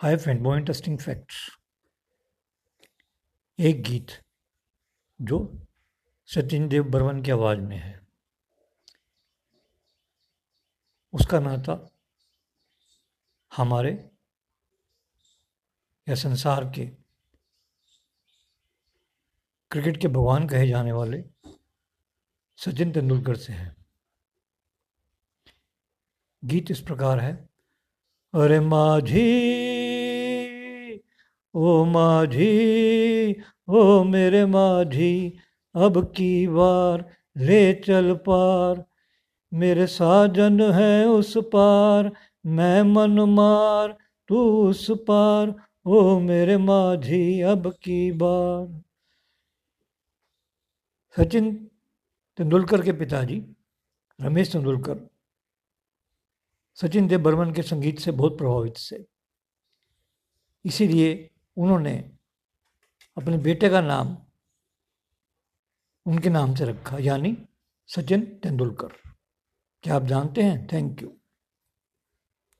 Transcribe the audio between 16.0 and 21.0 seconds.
या संसार के क्रिकेट के भगवान कहे जाने